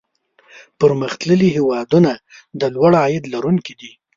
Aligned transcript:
پرمختللي 0.79 1.49
هېوادونه 1.57 2.11
د 2.59 2.61
لوړ 2.75 2.91
عاید 3.03 3.23
لرونکي 3.33 3.73
دي. 3.79 3.91